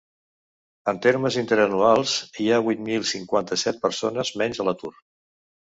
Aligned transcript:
En 0.91 1.01
termes 1.05 1.37
interanuals, 1.41 2.15
hi 2.45 2.49
ha 2.55 2.63
vuit 2.69 2.83
mil 2.89 3.07
cinquanta-set 3.13 3.81
persones 3.87 4.37
menys 4.45 4.65
a 4.65 4.71
l’atur. 4.71 4.95